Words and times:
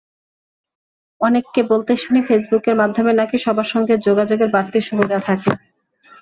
অনেককে 1.21 1.61
বলতে 1.63 1.93
শুনি, 1.97 2.21
ফেসবুকের 2.27 2.75
মাধ্যমে 2.75 3.11
নাকি 3.13 3.37
সবার 3.37 3.67
সঙ্গে 3.73 3.93
যোগাযোগের 4.07 4.49
বাড়তি 4.49 4.79
সুবিধা 4.81 5.17
থাকে। 5.27 5.51